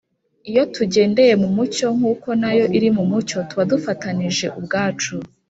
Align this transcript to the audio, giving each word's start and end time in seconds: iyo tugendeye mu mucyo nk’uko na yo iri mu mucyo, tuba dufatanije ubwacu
iyo 0.49 0.63
tugendeye 0.73 1.33
mu 1.41 1.49
mucyo 1.55 1.87
nk’uko 1.97 2.27
na 2.41 2.49
yo 2.57 2.65
iri 2.77 2.89
mu 2.97 3.03
mucyo, 3.11 3.37
tuba 3.49 3.63
dufatanije 3.71 4.45
ubwacu 4.59 5.13